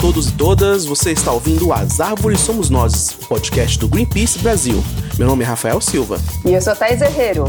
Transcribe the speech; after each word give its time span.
Todos 0.00 0.30
e 0.30 0.32
todas, 0.32 0.86
você 0.86 1.12
está 1.12 1.30
ouvindo 1.30 1.74
As 1.74 2.00
Árvores 2.00 2.40
Somos 2.40 2.70
Nós, 2.70 3.10
o 3.20 3.26
podcast 3.26 3.78
do 3.78 3.86
Greenpeace 3.86 4.38
Brasil. 4.38 4.82
Meu 5.18 5.28
nome 5.28 5.44
é 5.44 5.46
Rafael 5.46 5.78
Silva. 5.78 6.18
E 6.42 6.54
eu 6.54 6.62
sou 6.62 6.74
Thais 6.74 7.02
Herrero. 7.02 7.44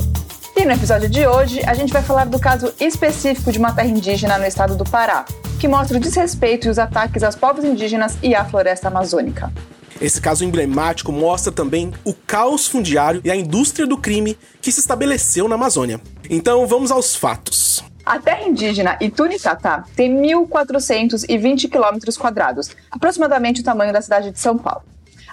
E 0.54 0.66
no 0.66 0.74
episódio 0.74 1.08
de 1.08 1.26
hoje, 1.26 1.62
a 1.66 1.74
gente 1.74 1.94
vai 1.94 2.04
falar 2.04 2.26
do 2.26 2.38
caso 2.38 2.74
específico 2.78 3.54
de 3.54 3.58
uma 3.58 3.72
terra 3.72 3.88
indígena 3.88 4.38
no 4.38 4.46
estado 4.46 4.76
do 4.76 4.84
Pará, 4.84 5.24
que 5.62 5.68
mostra 5.68 5.96
o 5.96 6.00
desrespeito 6.00 6.68
e 6.68 6.70
os 6.70 6.78
ataques 6.78 7.24
aos 7.24 7.38
povos 7.38 7.64
indígenas 7.64 8.18
e 8.22 8.36
à 8.36 8.44
floresta 8.44 8.90
amazônica. 8.90 9.50
Esse 10.02 10.20
caso 10.20 10.44
emblemático 10.44 11.10
mostra 11.10 11.54
também 11.54 11.94
o 12.04 12.14
caos 12.14 12.68
fundiário 12.68 13.22
e 13.24 13.32
a 13.32 13.36
indústria 13.36 13.88
do 13.88 13.98
crime 13.98 14.38
que 14.62 14.74
se 14.74 14.82
estabeleceu 14.82 15.48
na 15.48 15.56
Amazônia. 15.56 16.02
Então 16.30 16.68
vamos 16.68 16.92
aos 16.92 17.16
fatos. 17.16 17.82
A 18.12 18.20
terra 18.20 18.44
indígena 18.44 18.98
Itunitatá 19.00 19.86
tem 19.96 20.14
1.420 20.14 21.70
quilômetros 21.70 22.18
quadrados, 22.18 22.70
aproximadamente 22.92 23.62
o 23.62 23.64
tamanho 23.64 23.94
da 23.94 24.02
cidade 24.02 24.32
de 24.32 24.38
São 24.38 24.58
Paulo. 24.58 24.84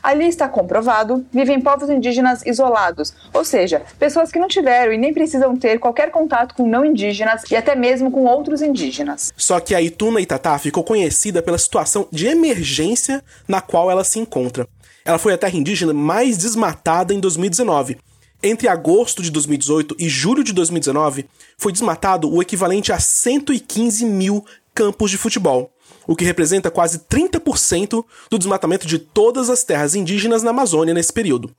Ali 0.01 0.28
está 0.28 0.48
comprovado, 0.48 1.27
vivem 1.32 1.60
povos 1.60 1.91
indígenas 1.91 2.46
isolados, 2.46 3.12
ou 3.34 3.45
seja, 3.45 3.82
pessoas 3.99 4.30
que 4.30 4.38
não 4.38 4.46
tiveram 4.46 4.93
e 4.93 4.96
nem 4.96 5.12
precisam 5.12 5.56
ter 5.56 5.80
qualquer 5.80 6.12
contato 6.12 6.54
com 6.54 6.68
não 6.68 6.84
indígenas 6.84 7.43
e 7.51 7.56
até 7.56 7.74
mesmo 7.74 8.12
com 8.12 8.23
outros 8.26 8.62
indígenas. 8.62 9.32
Só 9.37 9.59
que 9.59 9.74
a 9.74 9.82
Ituna 9.82 10.21
Itatá 10.21 10.56
ficou 10.56 10.84
conhecida 10.84 11.43
pela 11.43 11.59
situação 11.59 12.06
de 12.12 12.29
emergência 12.29 13.24
na 13.49 13.60
qual 13.60 13.90
ela 13.90 14.04
se 14.04 14.21
encontra. 14.21 14.68
Ela 15.04 15.18
foi 15.18 15.32
a 15.32 15.38
terra 15.38 15.56
indígena 15.56 15.93
mais 15.93 16.38
desmatada 16.38 17.12
em 17.12 17.18
2019, 17.18 17.99
entre 18.42 18.68
agosto 18.68 19.22
de 19.22 19.30
2018 19.30 19.96
e 19.98 20.08
julho 20.08 20.44
de 20.44 20.52
2019, 20.52 21.26
foi 21.56 21.72
desmatado 21.72 22.32
o 22.32 22.40
equivalente 22.40 22.92
a 22.92 22.98
115 22.98 24.04
mil 24.04 24.44
campos 24.74 25.10
de 25.10 25.18
futebol, 25.18 25.72
o 26.06 26.14
que 26.14 26.24
representa 26.24 26.70
quase 26.70 27.00
30% 27.00 28.04
do 28.30 28.38
desmatamento 28.38 28.86
de 28.86 28.98
todas 28.98 29.50
as 29.50 29.64
terras 29.64 29.94
indígenas 29.94 30.42
na 30.42 30.50
Amazônia 30.50 30.94
nesse 30.94 31.12
período. 31.12 31.50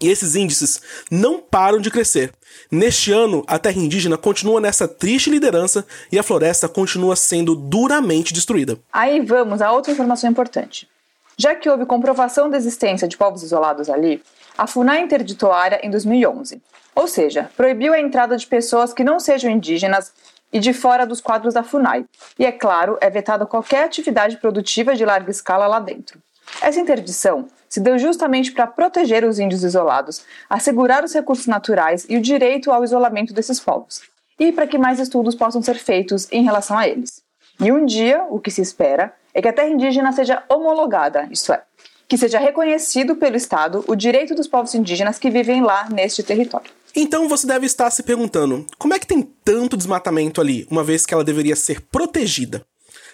E 0.00 0.08
esses 0.08 0.36
índices 0.36 0.80
não 1.10 1.40
param 1.40 1.80
de 1.80 1.90
crescer. 1.90 2.32
Neste 2.70 3.12
ano, 3.12 3.42
a 3.46 3.58
terra 3.58 3.80
indígena 3.80 4.16
continua 4.16 4.60
nessa 4.60 4.86
triste 4.86 5.28
liderança 5.28 5.84
e 6.10 6.18
a 6.18 6.22
floresta 6.22 6.68
continua 6.68 7.16
sendo 7.16 7.56
duramente 7.56 8.32
destruída. 8.32 8.78
Aí 8.92 9.20
vamos 9.20 9.60
a 9.60 9.72
outra 9.72 9.92
informação 9.92 10.30
importante. 10.30 10.88
Já 11.36 11.54
que 11.54 11.68
houve 11.68 11.86
comprovação 11.86 12.50
da 12.50 12.56
existência 12.56 13.06
de 13.06 13.16
povos 13.16 13.42
isolados 13.42 13.88
ali, 13.88 14.20
a 14.58 14.66
FUNAI 14.66 15.02
interditou 15.02 15.52
a 15.52 15.60
área 15.60 15.80
em 15.86 15.90
2011, 15.90 16.60
ou 16.92 17.06
seja, 17.06 17.48
proibiu 17.56 17.94
a 17.94 18.00
entrada 18.00 18.36
de 18.36 18.44
pessoas 18.44 18.92
que 18.92 19.04
não 19.04 19.20
sejam 19.20 19.48
indígenas 19.48 20.12
e 20.52 20.58
de 20.58 20.72
fora 20.72 21.06
dos 21.06 21.20
quadros 21.20 21.54
da 21.54 21.62
FUNAI. 21.62 22.04
E, 22.36 22.44
é 22.44 22.50
claro, 22.50 22.98
é 23.00 23.08
vetada 23.08 23.46
qualquer 23.46 23.84
atividade 23.84 24.36
produtiva 24.38 24.96
de 24.96 25.04
larga 25.04 25.30
escala 25.30 25.68
lá 25.68 25.78
dentro. 25.78 26.18
Essa 26.60 26.80
interdição 26.80 27.46
se 27.68 27.78
deu 27.78 27.98
justamente 27.98 28.50
para 28.50 28.66
proteger 28.66 29.24
os 29.24 29.38
índios 29.38 29.62
isolados, 29.62 30.24
assegurar 30.50 31.04
os 31.04 31.12
recursos 31.12 31.46
naturais 31.46 32.04
e 32.08 32.16
o 32.16 32.20
direito 32.20 32.72
ao 32.72 32.82
isolamento 32.82 33.32
desses 33.32 33.60
povos, 33.60 34.02
e 34.40 34.50
para 34.50 34.66
que 34.66 34.78
mais 34.78 34.98
estudos 34.98 35.36
possam 35.36 35.62
ser 35.62 35.76
feitos 35.76 36.26
em 36.32 36.42
relação 36.42 36.76
a 36.76 36.88
eles. 36.88 37.22
E 37.60 37.70
um 37.70 37.86
dia, 37.86 38.24
o 38.28 38.40
que 38.40 38.50
se 38.50 38.62
espera 38.62 39.14
é 39.32 39.40
que 39.40 39.48
a 39.48 39.52
terra 39.52 39.68
indígena 39.68 40.10
seja 40.10 40.42
homologada, 40.48 41.28
isto 41.30 41.52
é, 41.52 41.62
que 42.08 42.16
seja 42.16 42.38
reconhecido 42.38 43.16
pelo 43.16 43.36
Estado 43.36 43.84
o 43.86 43.94
direito 43.94 44.34
dos 44.34 44.48
povos 44.48 44.74
indígenas 44.74 45.18
que 45.18 45.30
vivem 45.30 45.62
lá 45.62 45.88
neste 45.90 46.22
território. 46.22 46.70
Então 46.96 47.28
você 47.28 47.46
deve 47.46 47.66
estar 47.66 47.90
se 47.90 48.02
perguntando: 48.02 48.66
como 48.78 48.94
é 48.94 48.98
que 48.98 49.06
tem 49.06 49.22
tanto 49.44 49.76
desmatamento 49.76 50.40
ali, 50.40 50.66
uma 50.70 50.82
vez 50.82 51.04
que 51.04 51.12
ela 51.12 51.22
deveria 51.22 51.54
ser 51.54 51.82
protegida? 51.82 52.64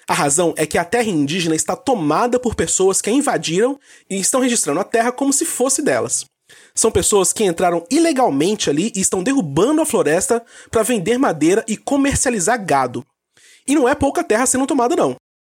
A 0.07 0.15
razão 0.15 0.55
é 0.57 0.67
que 0.67 0.79
a 0.79 0.85
terra 0.85 1.09
indígena 1.09 1.55
está 1.55 1.75
tomada 1.75 2.39
por 2.39 2.55
pessoas 2.55 3.01
que 3.01 3.09
a 3.09 3.13
invadiram 3.13 3.81
e 4.09 4.21
estão 4.21 4.41
registrando 4.41 4.79
a 4.79 4.85
terra 4.85 5.11
como 5.11 5.33
se 5.33 5.47
fosse 5.47 5.83
delas. 5.83 6.27
São 6.75 6.91
pessoas 6.91 7.33
que 7.33 7.45
entraram 7.45 7.87
ilegalmente 7.91 8.69
ali 8.69 8.93
e 8.95 9.01
estão 9.01 9.23
derrubando 9.23 9.81
a 9.81 9.87
floresta 9.87 10.45
para 10.71 10.83
vender 10.83 11.17
madeira 11.17 11.65
e 11.67 11.77
comercializar 11.77 12.63
gado. 12.65 13.05
E 13.67 13.75
não 13.75 13.89
é 13.89 13.95
pouca 13.95 14.23
terra 14.23 14.45
sendo 14.45 14.67
tomada, 14.67 14.95
não. 14.95 15.17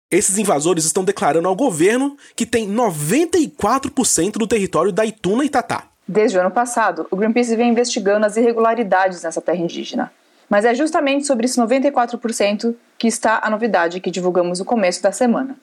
Esses 0.09 0.37
invasores 0.37 0.85
estão 0.85 1.03
declarando 1.03 1.49
ao 1.49 1.55
governo 1.55 2.15
que 2.33 2.45
tem 2.45 2.69
94% 2.69 4.33
do 4.33 4.47
território 4.47 4.89
da 4.89 5.05
Ituna 5.05 5.43
e 5.43 5.49
Tatá. 5.49 5.89
Desde 6.07 6.37
o 6.37 6.39
ano 6.39 6.51
passado, 6.51 7.05
o 7.11 7.17
Greenpeace 7.17 7.57
vem 7.57 7.71
investigando 7.71 8.25
as 8.25 8.37
irregularidades 8.37 9.23
nessa 9.23 9.41
terra 9.41 9.57
indígena. 9.57 10.09
Mas 10.49 10.63
é 10.63 10.73
justamente 10.73 11.27
sobre 11.27 11.45
esse 11.45 11.59
94% 11.59 12.73
que 12.97 13.07
está 13.07 13.41
a 13.43 13.49
novidade 13.49 13.99
que 13.99 14.09
divulgamos 14.09 14.59
no 14.59 14.65
começo 14.65 15.03
da 15.03 15.11
semana. 15.11 15.57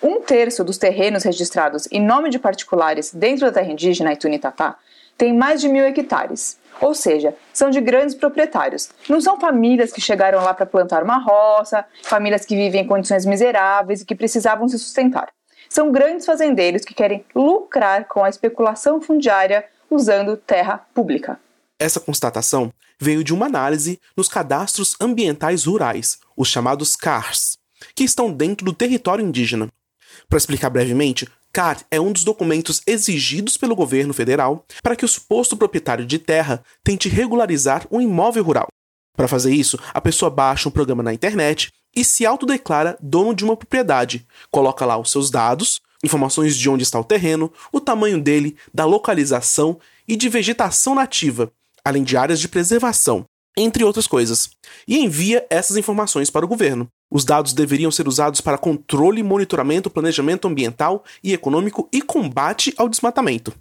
Um 0.00 0.20
terço 0.20 0.62
dos 0.62 0.78
terrenos 0.78 1.24
registrados 1.24 1.88
em 1.90 2.00
nome 2.00 2.30
de 2.30 2.38
particulares 2.38 3.12
dentro 3.12 3.46
da 3.46 3.52
terra 3.52 3.72
indígena 3.72 4.12
Itunitatá 4.12 4.76
tem 5.20 5.36
mais 5.36 5.60
de 5.60 5.68
mil 5.68 5.84
hectares. 5.84 6.56
Ou 6.80 6.94
seja, 6.94 7.34
são 7.52 7.68
de 7.68 7.78
grandes 7.78 8.14
proprietários. 8.14 8.88
Não 9.06 9.20
são 9.20 9.38
famílias 9.38 9.92
que 9.92 10.00
chegaram 10.00 10.42
lá 10.42 10.54
para 10.54 10.64
plantar 10.64 11.04
uma 11.04 11.18
roça, 11.18 11.84
famílias 12.02 12.46
que 12.46 12.56
vivem 12.56 12.80
em 12.80 12.86
condições 12.86 13.26
miseráveis 13.26 14.00
e 14.00 14.06
que 14.06 14.14
precisavam 14.14 14.66
se 14.66 14.78
sustentar. 14.78 15.28
São 15.68 15.92
grandes 15.92 16.24
fazendeiros 16.24 16.86
que 16.86 16.94
querem 16.94 17.22
lucrar 17.34 18.06
com 18.06 18.24
a 18.24 18.30
especulação 18.30 18.98
fundiária 18.98 19.66
usando 19.90 20.38
terra 20.38 20.78
pública. 20.94 21.38
Essa 21.78 22.00
constatação 22.00 22.72
veio 22.98 23.22
de 23.22 23.34
uma 23.34 23.44
análise 23.44 24.00
nos 24.16 24.26
cadastros 24.26 24.96
ambientais 24.98 25.66
rurais, 25.66 26.18
os 26.34 26.48
chamados 26.48 26.96
CARS, 26.96 27.58
que 27.94 28.04
estão 28.04 28.32
dentro 28.32 28.64
do 28.64 28.72
território 28.72 29.22
indígena. 29.24 29.68
Para 30.30 30.38
explicar 30.38 30.70
brevemente, 30.70 31.28
CAR 31.52 31.84
é 31.90 32.00
um 32.00 32.12
dos 32.12 32.24
documentos 32.24 32.80
exigidos 32.86 33.56
pelo 33.56 33.74
governo 33.74 34.14
federal 34.14 34.64
para 34.82 34.94
que 34.94 35.04
o 35.04 35.08
suposto 35.08 35.56
proprietário 35.56 36.06
de 36.06 36.18
terra 36.18 36.62
tente 36.84 37.08
regularizar 37.08 37.86
um 37.90 38.00
imóvel 38.00 38.44
rural. 38.44 38.68
Para 39.16 39.28
fazer 39.28 39.52
isso, 39.52 39.78
a 39.92 40.00
pessoa 40.00 40.30
baixa 40.30 40.68
um 40.68 40.72
programa 40.72 41.02
na 41.02 41.12
internet 41.12 41.70
e 41.94 42.04
se 42.04 42.24
autodeclara 42.24 42.96
dono 43.00 43.34
de 43.34 43.44
uma 43.44 43.56
propriedade, 43.56 44.26
coloca 44.50 44.86
lá 44.86 44.96
os 44.96 45.10
seus 45.10 45.30
dados, 45.30 45.80
informações 46.02 46.56
de 46.56 46.70
onde 46.70 46.84
está 46.84 46.98
o 46.98 47.04
terreno, 47.04 47.52
o 47.72 47.80
tamanho 47.80 48.20
dele, 48.20 48.56
da 48.72 48.84
localização 48.84 49.78
e 50.06 50.16
de 50.16 50.28
vegetação 50.28 50.94
nativa, 50.94 51.52
além 51.84 52.04
de 52.04 52.16
áreas 52.16 52.40
de 52.40 52.48
preservação, 52.48 53.24
entre 53.56 53.84
outras 53.84 54.06
coisas, 54.06 54.50
e 54.86 54.98
envia 54.98 55.44
essas 55.50 55.76
informações 55.76 56.30
para 56.30 56.44
o 56.44 56.48
governo. 56.48 56.88
Os 57.10 57.24
dados 57.24 57.52
deveriam 57.52 57.90
ser 57.90 58.06
usados 58.06 58.40
para 58.40 58.56
controle, 58.56 59.22
monitoramento, 59.22 59.90
planejamento 59.90 60.46
ambiental 60.46 61.04
e 61.24 61.32
econômico 61.32 61.88
e 61.92 62.00
combate 62.00 62.72
ao 62.76 62.88
desmatamento. 62.88 63.52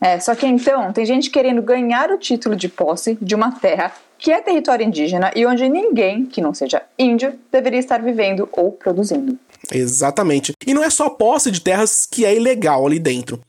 É, 0.00 0.20
só 0.20 0.34
que 0.34 0.46
então 0.46 0.92
tem 0.92 1.04
gente 1.04 1.30
querendo 1.30 1.62
ganhar 1.62 2.10
o 2.10 2.18
título 2.18 2.54
de 2.54 2.68
posse 2.68 3.18
de 3.20 3.34
uma 3.34 3.52
terra 3.52 3.92
que 4.18 4.30
é 4.30 4.40
território 4.40 4.84
indígena 4.84 5.30
e 5.34 5.46
onde 5.46 5.68
ninguém 5.68 6.26
que 6.26 6.40
não 6.40 6.52
seja 6.52 6.82
índio 6.98 7.38
deveria 7.50 7.80
estar 7.80 8.02
vivendo 8.02 8.48
ou 8.52 8.72
produzindo. 8.72 9.38
Exatamente. 9.72 10.52
E 10.66 10.74
não 10.74 10.84
é 10.84 10.90
só 10.90 11.08
posse 11.08 11.50
de 11.50 11.60
terras 11.60 12.06
que 12.06 12.24
é 12.24 12.34
ilegal 12.34 12.86
ali 12.86 12.98
dentro. 12.98 13.40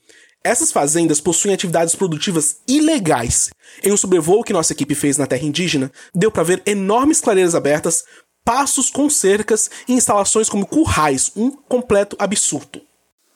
Essas 0.43 0.71
fazendas 0.71 1.19
possuem 1.19 1.53
atividades 1.53 1.95
produtivas 1.95 2.61
ilegais. 2.67 3.49
Em 3.83 3.91
um 3.91 3.97
sobrevoo 3.97 4.43
que 4.43 4.53
nossa 4.53 4.71
equipe 4.71 4.95
fez 4.95 5.17
na 5.17 5.27
terra 5.27 5.43
indígena, 5.43 5.91
deu 6.15 6.31
para 6.31 6.43
ver 6.43 6.61
enormes 6.65 7.19
clareiras 7.19 7.55
abertas, 7.55 8.05
passos 8.43 8.89
com 8.89 9.09
cercas 9.09 9.69
e 9.87 9.93
instalações 9.93 10.49
como 10.49 10.65
currais, 10.65 11.31
um 11.35 11.51
completo 11.51 12.15
absurdo. 12.19 12.81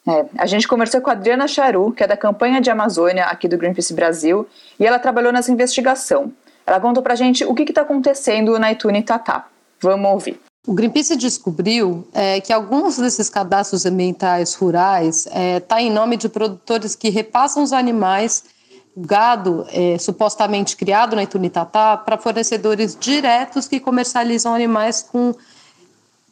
É, 0.08 0.26
a 0.38 0.46
gente 0.46 0.68
conversou 0.68 1.00
com 1.02 1.10
a 1.10 1.14
Adriana 1.14 1.48
Charu, 1.48 1.92
que 1.92 2.04
é 2.04 2.08
da 2.08 2.18
campanha 2.18 2.60
de 2.60 2.70
Amazônia 2.70 3.26
aqui 3.26 3.48
do 3.48 3.58
Greenpeace 3.58 3.94
Brasil, 3.94 4.48
e 4.80 4.86
ela 4.86 5.00
trabalhou 5.00 5.32
nessa 5.32 5.52
investigação. 5.52 6.32
Ela 6.66 6.80
contou 6.80 7.02
pra 7.02 7.16
gente 7.16 7.46
o 7.46 7.54
que 7.54 7.64
está 7.64 7.82
acontecendo 7.82 8.58
na 8.60 8.72
Itune 8.72 9.02
Tatá. 9.02 9.48
Vamos 9.82 10.12
ouvir. 10.12 10.40
O 10.66 10.74
Greenpeace 10.74 11.18
descobriu 11.18 12.08
é, 12.14 12.40
que 12.40 12.54
alguns 12.54 12.98
desses 12.98 13.30
cadastros 13.30 13.86
ambientais 13.86 14.56
rurais 14.56 15.26
estão 15.26 15.42
é, 15.42 15.60
tá 15.60 15.82
em 15.82 15.92
nome 15.92 16.16
de 16.16 16.30
produtores 16.30 16.96
que 16.96 17.10
repassam 17.10 17.64
os 17.64 17.74
animais 17.74 18.46
gado 18.95 19.66
é, 19.69 19.98
supostamente 19.98 20.75
criado 20.75 21.16
na 21.16 21.24
Itunitatá 21.24 21.98
para 21.98 22.18
fornecedores 22.18 22.95
diretos 23.00 23.68
que 23.68 23.80
comercializam 23.80 24.54
animais 24.54 25.01
com 25.01 25.34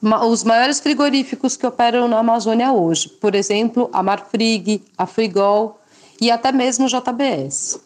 os 0.01 0.43
maiores 0.43 0.79
frigoríficos 0.79 1.55
que 1.55 1.65
operam 1.65 2.07
na 2.07 2.19
Amazônia 2.19 2.71
hoje. 2.71 3.07
Por 3.07 3.35
exemplo, 3.35 3.89
a 3.93 4.01
Marfrig, 4.01 4.83
a 4.97 5.05
Frigol 5.05 5.79
e 6.19 6.31
até 6.31 6.51
mesmo 6.51 6.85
o 6.85 6.89
JBS. 6.89 7.79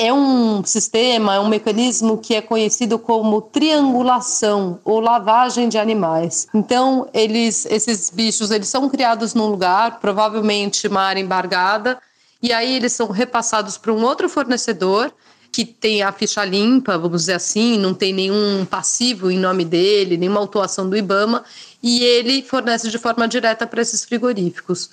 É 0.00 0.12
um 0.12 0.64
sistema, 0.64 1.34
é 1.34 1.40
um 1.40 1.48
mecanismo 1.48 2.18
que 2.18 2.34
é 2.34 2.40
conhecido 2.40 3.00
como 3.00 3.42
triangulação 3.42 4.78
ou 4.84 5.00
lavagem 5.00 5.68
de 5.68 5.76
animais. 5.76 6.46
Então, 6.54 7.08
eles, 7.12 7.66
esses 7.66 8.08
bichos, 8.08 8.52
eles 8.52 8.68
são 8.68 8.88
criados 8.88 9.34
num 9.34 9.46
lugar, 9.46 9.98
provavelmente 9.98 10.86
uma 10.86 11.02
área 11.02 11.20
embargada, 11.20 11.98
e 12.42 12.52
aí 12.52 12.76
eles 12.76 12.92
são 12.92 13.08
repassados 13.08 13.76
para 13.76 13.92
um 13.92 14.02
outro 14.02 14.28
fornecedor 14.28 15.12
que 15.50 15.64
tem 15.64 16.02
a 16.02 16.12
ficha 16.12 16.44
limpa, 16.44 16.98
vamos 16.98 17.22
dizer 17.22 17.34
assim, 17.34 17.78
não 17.78 17.94
tem 17.94 18.12
nenhum 18.12 18.64
passivo 18.64 19.30
em 19.30 19.38
nome 19.38 19.64
dele, 19.64 20.16
nenhuma 20.16 20.40
autuação 20.40 20.88
do 20.88 20.96
IBAMA, 20.96 21.44
e 21.82 22.04
ele 22.04 22.42
fornece 22.42 22.90
de 22.90 22.98
forma 22.98 23.26
direta 23.26 23.66
para 23.66 23.80
esses 23.80 24.04
frigoríficos. 24.04 24.90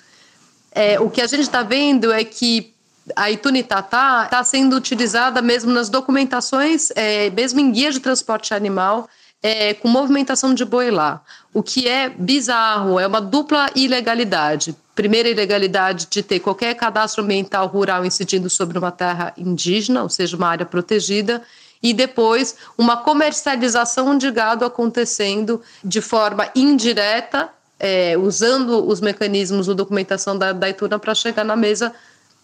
É, 0.72 0.98
o 0.98 1.10
que 1.10 1.20
a 1.20 1.26
gente 1.26 1.42
está 1.42 1.62
vendo 1.62 2.10
é 2.10 2.24
que 2.24 2.74
a 3.14 3.30
Itunitatá 3.30 4.22
está 4.24 4.42
sendo 4.42 4.74
utilizada 4.76 5.40
mesmo 5.40 5.72
nas 5.72 5.88
documentações, 5.88 6.90
é, 6.96 7.30
mesmo 7.30 7.60
em 7.60 7.70
guia 7.70 7.92
de 7.92 8.00
transporte 8.00 8.52
animal, 8.52 9.08
é, 9.46 9.74
com 9.74 9.86
movimentação 9.86 10.52
de 10.52 10.64
boi 10.64 10.90
lá. 10.90 11.22
O 11.54 11.62
que 11.62 11.86
é 11.86 12.08
bizarro, 12.08 12.98
é 12.98 13.06
uma 13.06 13.20
dupla 13.20 13.70
ilegalidade 13.76 14.74
primeira 14.92 15.28
ilegalidade 15.28 16.08
de 16.10 16.22
ter 16.22 16.40
qualquer 16.40 16.74
cadastro 16.74 17.22
ambiental 17.22 17.66
rural 17.66 18.02
incidindo 18.02 18.48
sobre 18.48 18.78
uma 18.78 18.90
terra 18.90 19.34
indígena, 19.36 20.02
ou 20.02 20.08
seja, 20.08 20.38
uma 20.38 20.48
área 20.48 20.64
protegida, 20.64 21.42
e 21.82 21.92
depois 21.92 22.56
uma 22.78 22.96
comercialização 22.96 24.16
de 24.16 24.30
gado 24.30 24.64
acontecendo 24.64 25.60
de 25.84 26.00
forma 26.00 26.50
indireta, 26.56 27.50
é, 27.78 28.16
usando 28.16 28.88
os 28.88 29.02
mecanismos 29.02 29.66
da 29.66 29.74
documentação 29.74 30.36
da, 30.36 30.54
da 30.54 30.70
Ituna 30.70 30.98
para 30.98 31.14
chegar 31.14 31.44
na 31.44 31.54
mesa 31.54 31.92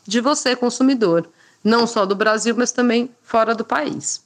de 0.06 0.20
você, 0.20 0.54
consumidor, 0.54 1.26
não 1.64 1.86
só 1.86 2.04
do 2.04 2.14
Brasil, 2.14 2.54
mas 2.54 2.70
também 2.70 3.08
fora 3.22 3.54
do 3.54 3.64
país. 3.64 4.20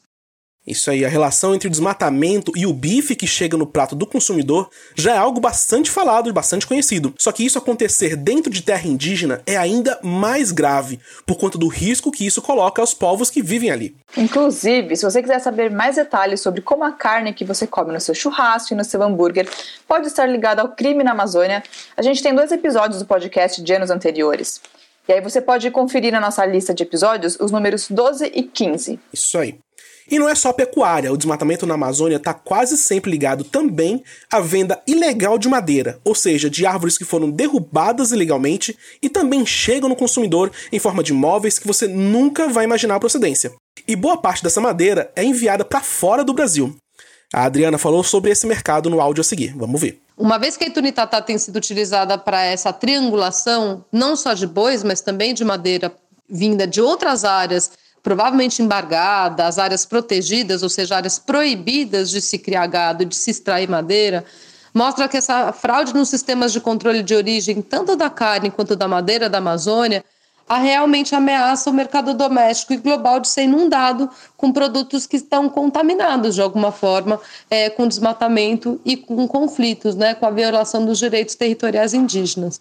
Isso 0.66 0.90
aí, 0.90 1.04
a 1.04 1.08
relação 1.08 1.54
entre 1.54 1.68
o 1.68 1.70
desmatamento 1.70 2.50
e 2.56 2.66
o 2.66 2.72
bife 2.72 3.14
que 3.14 3.26
chega 3.26 3.56
no 3.56 3.66
prato 3.66 3.94
do 3.94 4.04
consumidor 4.04 4.68
já 4.96 5.14
é 5.14 5.18
algo 5.18 5.38
bastante 5.38 5.90
falado 5.90 6.28
e 6.28 6.32
bastante 6.32 6.66
conhecido. 6.66 7.14
Só 7.18 7.30
que 7.30 7.46
isso 7.46 7.56
acontecer 7.56 8.16
dentro 8.16 8.50
de 8.50 8.62
terra 8.62 8.88
indígena 8.88 9.40
é 9.46 9.56
ainda 9.56 9.98
mais 10.02 10.50
grave, 10.50 10.98
por 11.24 11.36
conta 11.36 11.56
do 11.56 11.68
risco 11.68 12.10
que 12.10 12.26
isso 12.26 12.42
coloca 12.42 12.82
aos 12.82 12.92
povos 12.92 13.30
que 13.30 13.42
vivem 13.42 13.70
ali. 13.70 13.94
Inclusive, 14.16 14.96
se 14.96 15.04
você 15.04 15.22
quiser 15.22 15.38
saber 15.38 15.70
mais 15.70 15.94
detalhes 15.94 16.40
sobre 16.40 16.60
como 16.60 16.82
a 16.82 16.90
carne 16.90 17.32
que 17.32 17.44
você 17.44 17.66
come 17.66 17.92
no 17.92 18.00
seu 18.00 18.14
churrasco 18.14 18.74
e 18.74 18.76
no 18.76 18.84
seu 18.84 19.00
hambúrguer 19.02 19.48
pode 19.86 20.08
estar 20.08 20.26
ligada 20.26 20.62
ao 20.62 20.70
crime 20.70 21.04
na 21.04 21.12
Amazônia, 21.12 21.62
a 21.96 22.02
gente 22.02 22.20
tem 22.20 22.34
dois 22.34 22.50
episódios 22.50 22.98
do 22.98 23.06
podcast 23.06 23.62
de 23.62 23.72
anos 23.72 23.90
anteriores. 23.90 24.60
E 25.08 25.12
aí 25.12 25.20
você 25.20 25.40
pode 25.40 25.70
conferir 25.70 26.10
na 26.10 26.18
nossa 26.18 26.44
lista 26.44 26.74
de 26.74 26.82
episódios 26.82 27.38
os 27.38 27.52
números 27.52 27.86
12 27.88 28.32
e 28.34 28.42
15. 28.42 28.98
Isso 29.12 29.38
aí. 29.38 29.56
E 30.10 30.18
não 30.18 30.28
é 30.28 30.34
só 30.34 30.52
pecuária, 30.52 31.12
o 31.12 31.16
desmatamento 31.16 31.66
na 31.66 31.74
Amazônia 31.74 32.16
está 32.16 32.32
quase 32.32 32.76
sempre 32.76 33.10
ligado 33.10 33.42
também 33.42 34.02
à 34.30 34.40
venda 34.40 34.80
ilegal 34.86 35.36
de 35.36 35.48
madeira, 35.48 35.98
ou 36.04 36.14
seja, 36.14 36.48
de 36.48 36.64
árvores 36.64 36.96
que 36.96 37.04
foram 37.04 37.30
derrubadas 37.30 38.12
ilegalmente 38.12 38.76
e 39.02 39.08
também 39.08 39.44
chegam 39.44 39.88
no 39.88 39.96
consumidor 39.96 40.52
em 40.70 40.78
forma 40.78 41.02
de 41.02 41.12
móveis 41.12 41.58
que 41.58 41.66
você 41.66 41.88
nunca 41.88 42.48
vai 42.48 42.64
imaginar 42.64 42.96
a 42.96 43.00
procedência. 43.00 43.52
E 43.86 43.96
boa 43.96 44.16
parte 44.16 44.42
dessa 44.42 44.60
madeira 44.60 45.10
é 45.16 45.24
enviada 45.24 45.64
para 45.64 45.80
fora 45.80 46.24
do 46.24 46.32
Brasil. 46.32 46.76
A 47.32 47.44
Adriana 47.44 47.76
falou 47.76 48.04
sobre 48.04 48.30
esse 48.30 48.46
mercado 48.46 48.88
no 48.88 49.00
áudio 49.00 49.20
a 49.20 49.24
seguir. 49.24 49.54
Vamos 49.56 49.80
ver. 49.80 50.00
Uma 50.16 50.38
vez 50.38 50.56
que 50.56 50.64
a 50.64 50.68
Itunitatá 50.68 51.20
tem 51.20 51.36
sido 51.36 51.56
utilizada 51.56 52.16
para 52.16 52.42
essa 52.42 52.72
triangulação, 52.72 53.84
não 53.92 54.16
só 54.16 54.32
de 54.32 54.46
bois, 54.46 54.82
mas 54.82 55.00
também 55.00 55.34
de 55.34 55.44
madeira 55.44 55.94
vinda 56.28 56.66
de 56.66 56.80
outras 56.80 57.24
áreas 57.24 57.72
provavelmente 58.06 58.62
embargada, 58.62 59.48
as 59.48 59.58
áreas 59.58 59.84
protegidas, 59.84 60.62
ou 60.62 60.68
seja, 60.68 60.94
áreas 60.94 61.18
proibidas 61.18 62.08
de 62.08 62.20
se 62.20 62.38
criar 62.38 62.68
gado, 62.68 63.04
de 63.04 63.16
se 63.16 63.32
extrair 63.32 63.68
madeira, 63.68 64.24
mostra 64.72 65.08
que 65.08 65.16
essa 65.16 65.52
fraude 65.52 65.92
nos 65.92 66.08
sistemas 66.08 66.52
de 66.52 66.60
controle 66.60 67.02
de 67.02 67.16
origem, 67.16 67.60
tanto 67.60 67.96
da 67.96 68.08
carne 68.08 68.48
quanto 68.48 68.76
da 68.76 68.86
madeira 68.86 69.28
da 69.28 69.38
Amazônia, 69.38 70.04
realmente 70.48 71.16
ameaça 71.16 71.68
o 71.68 71.72
mercado 71.72 72.14
doméstico 72.14 72.74
e 72.74 72.76
global 72.76 73.18
de 73.18 73.26
ser 73.26 73.42
inundado 73.42 74.08
com 74.36 74.52
produtos 74.52 75.04
que 75.04 75.16
estão 75.16 75.48
contaminados 75.48 76.36
de 76.36 76.40
alguma 76.40 76.70
forma 76.70 77.20
é, 77.50 77.68
com 77.68 77.88
desmatamento 77.88 78.80
e 78.84 78.96
com 78.96 79.26
conflitos, 79.26 79.96
né, 79.96 80.14
com 80.14 80.26
a 80.26 80.30
violação 80.30 80.86
dos 80.86 81.00
direitos 81.00 81.34
territoriais 81.34 81.92
indígenas. 81.92 82.60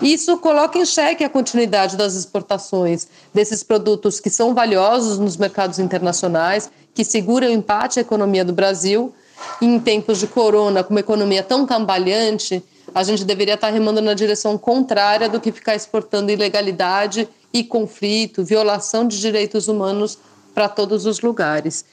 Isso 0.00 0.38
coloca 0.38 0.78
em 0.78 0.84
xeque 0.84 1.22
a 1.22 1.28
continuidade 1.28 1.96
das 1.96 2.14
exportações 2.14 3.06
desses 3.34 3.62
produtos 3.62 4.18
que 4.18 4.30
são 4.30 4.54
valiosos 4.54 5.18
nos 5.18 5.36
mercados 5.36 5.78
internacionais, 5.78 6.70
que 6.94 7.04
seguram 7.04 7.48
o 7.48 7.52
empate 7.52 7.98
à 7.98 8.02
economia 8.02 8.44
do 8.44 8.52
Brasil. 8.52 9.14
E 9.60 9.66
em 9.66 9.78
tempos 9.78 10.18
de 10.18 10.26
corona, 10.26 10.82
com 10.82 10.94
uma 10.94 11.00
economia 11.00 11.42
tão 11.42 11.66
cambaleante, 11.66 12.62
a 12.94 13.02
gente 13.02 13.24
deveria 13.24 13.54
estar 13.54 13.70
remando 13.70 14.00
na 14.00 14.14
direção 14.14 14.58
contrária 14.58 15.28
do 15.28 15.40
que 15.40 15.52
ficar 15.52 15.74
exportando 15.74 16.30
ilegalidade 16.30 17.28
e 17.52 17.62
conflito, 17.64 18.44
violação 18.44 19.06
de 19.06 19.20
direitos 19.20 19.68
humanos 19.68 20.18
para 20.54 20.68
todos 20.68 21.06
os 21.06 21.20
lugares, 21.20 21.84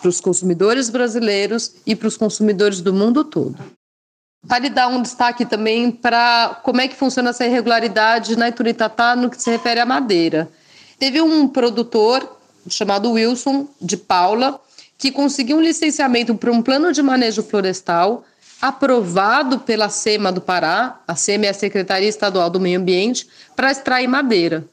para 0.00 0.08
os 0.08 0.20
consumidores 0.20 0.88
brasileiros 0.88 1.72
e 1.86 1.94
para 1.94 2.08
os 2.08 2.16
consumidores 2.16 2.80
do 2.80 2.92
mundo 2.92 3.24
todo. 3.24 3.75
Vale 4.48 4.70
dar 4.70 4.86
um 4.86 5.02
destaque 5.02 5.44
também 5.44 5.90
para 5.90 6.60
como 6.62 6.80
é 6.80 6.86
que 6.86 6.94
funciona 6.94 7.30
essa 7.30 7.44
irregularidade 7.44 8.36
na 8.36 8.48
Ituritatá 8.48 9.16
no 9.16 9.28
que 9.28 9.42
se 9.42 9.50
refere 9.50 9.80
à 9.80 9.84
madeira. 9.84 10.48
Teve 11.00 11.20
um 11.20 11.48
produtor 11.48 12.38
chamado 12.68 13.10
Wilson, 13.10 13.68
de 13.80 13.96
Paula, 13.96 14.60
que 14.96 15.10
conseguiu 15.10 15.56
um 15.56 15.60
licenciamento 15.60 16.34
para 16.36 16.52
um 16.52 16.62
plano 16.62 16.92
de 16.92 17.02
manejo 17.02 17.42
florestal 17.42 18.24
aprovado 18.60 19.58
pela 19.60 19.88
SEMA 19.88 20.32
do 20.32 20.40
Pará, 20.40 21.00
a 21.06 21.14
SEMA 21.14 21.46
é 21.46 21.48
a 21.50 21.54
Secretaria 21.54 22.08
Estadual 22.08 22.48
do 22.48 22.60
Meio 22.60 22.80
Ambiente, 22.80 23.26
para 23.54 23.70
extrair 23.70 24.06
madeira. 24.06 24.64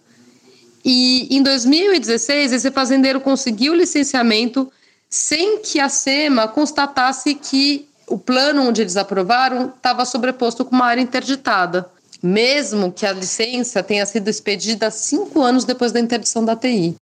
E 0.86 1.36
em 1.36 1.42
2016, 1.42 2.54
esse 2.54 2.72
fazendeiro 2.72 3.20
conseguiu 3.20 3.74
licenciamento 3.74 4.72
sem 5.10 5.60
que 5.60 5.80
a 5.80 5.90
SEMA 5.90 6.48
constatasse 6.48 7.36
que 7.36 7.88
o 8.08 8.18
plano 8.18 8.68
onde 8.68 8.82
eles 8.82 8.98
aprovaram 8.98 9.74
estava 9.76 10.06
sobreposto 10.06 10.66
com 10.66 10.76
uma 10.76 10.86
área 10.86 11.02
interditada, 11.02 11.90
mesmo 12.22 12.92
que 12.92 13.06
a 13.06 13.12
licença 13.12 13.84
tenha 13.84 14.06
sido 14.06 14.30
expedida 14.30 14.90
cinco 14.92 15.42
anos 15.42 15.66
depois 15.66 15.92
da 15.92 16.00
interdição 16.00 16.44
da 16.44 16.56
TI. 16.56 16.96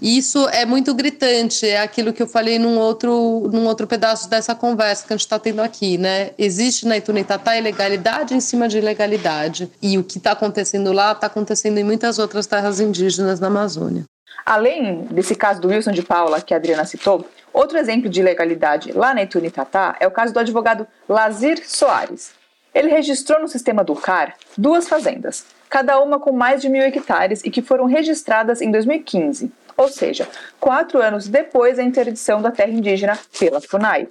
Isso 0.00 0.48
é 0.50 0.64
muito 0.64 0.94
gritante, 0.94 1.66
é 1.66 1.80
aquilo 1.80 2.12
que 2.12 2.22
eu 2.22 2.26
falei 2.26 2.60
num 2.60 2.78
outro, 2.78 3.50
num 3.52 3.66
outro 3.66 3.88
pedaço 3.88 4.30
dessa 4.30 4.54
conversa 4.54 5.04
que 5.04 5.12
a 5.12 5.16
gente 5.16 5.26
está 5.26 5.38
tendo 5.38 5.60
aqui, 5.60 5.98
né? 5.98 6.30
Existe 6.38 6.86
na 6.86 6.96
Itunitatá 6.96 7.56
ilegalidade 7.58 8.32
em 8.32 8.40
cima 8.40 8.68
de 8.68 8.78
ilegalidade. 8.78 9.68
E 9.82 9.98
o 9.98 10.04
que 10.04 10.18
está 10.18 10.32
acontecendo 10.32 10.92
lá 10.92 11.10
está 11.10 11.26
acontecendo 11.26 11.78
em 11.78 11.84
muitas 11.84 12.20
outras 12.20 12.46
terras 12.46 12.78
indígenas 12.78 13.40
na 13.40 13.48
Amazônia. 13.48 14.04
Além 14.44 15.04
desse 15.10 15.34
caso 15.34 15.60
do 15.60 15.68
Wilson 15.68 15.92
de 15.92 16.02
Paula, 16.02 16.40
que 16.40 16.54
a 16.54 16.56
Adriana 16.56 16.84
citou, 16.84 17.28
outro 17.52 17.78
exemplo 17.78 18.08
de 18.08 18.20
ilegalidade 18.20 18.92
lá 18.92 19.14
na 19.14 19.22
Itunitatá 19.22 19.96
é 20.00 20.06
o 20.06 20.10
caso 20.10 20.32
do 20.32 20.40
advogado 20.40 20.86
Lazir 21.08 21.62
Soares. 21.68 22.32
Ele 22.74 22.88
registrou 22.88 23.40
no 23.40 23.48
sistema 23.48 23.82
do 23.82 23.94
CAR 23.94 24.34
duas 24.56 24.88
fazendas, 24.88 25.44
cada 25.68 26.00
uma 26.00 26.20
com 26.20 26.32
mais 26.32 26.62
de 26.62 26.68
mil 26.68 26.82
hectares 26.82 27.42
e 27.44 27.50
que 27.50 27.62
foram 27.62 27.84
registradas 27.84 28.60
em 28.60 28.70
2015, 28.70 29.50
ou 29.76 29.88
seja, 29.88 30.28
quatro 30.60 31.00
anos 31.00 31.26
depois 31.26 31.76
da 31.76 31.82
interdição 31.82 32.40
da 32.40 32.50
terra 32.50 32.70
indígena 32.70 33.18
pela 33.38 33.60
FUNAI. 33.60 34.08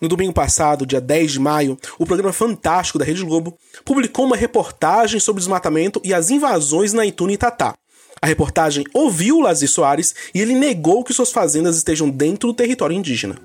No 0.00 0.08
domingo 0.08 0.32
passado, 0.32 0.86
dia 0.86 1.00
10 1.00 1.32
de 1.32 1.40
maio, 1.40 1.78
o 1.98 2.04
programa 2.04 2.32
Fantástico 2.32 2.98
da 2.98 3.04
Rede 3.04 3.24
Globo 3.24 3.56
publicou 3.84 4.26
uma 4.26 4.36
reportagem 4.36 5.18
sobre 5.18 5.40
desmatamento 5.40 6.00
e 6.04 6.12
as 6.12 6.30
invasões 6.30 6.92
na 6.92 7.06
Itunitatá. 7.06 7.74
A 8.20 8.26
reportagem 8.26 8.84
ouviu 8.94 9.40
Lazir 9.40 9.68
Soares 9.68 10.14
e 10.34 10.40
ele 10.40 10.54
negou 10.54 11.04
que 11.04 11.12
suas 11.12 11.30
fazendas 11.30 11.76
estejam 11.76 12.08
dentro 12.08 12.48
do 12.48 12.54
território 12.54 12.96
indígena. 12.96 13.36